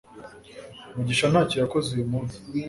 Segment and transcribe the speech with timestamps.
[0.95, 2.37] mugisha ntacyo yakoze uyu munsi